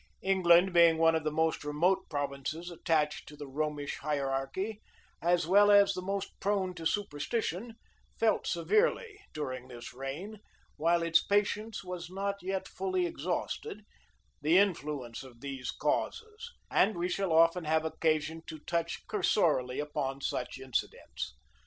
[0.23, 4.81] England being one of the most remote provinces attached to the Romish hierarchy,
[5.21, 7.75] as well as the most prone to superstition,
[8.19, 10.39] felt severely, during this reign,
[10.75, 13.85] while its patience was not yet fully exhausted,
[14.41, 20.19] the influence of these causes, and we shall often have occasion to touch cursorily upon
[20.19, 21.35] such incidents.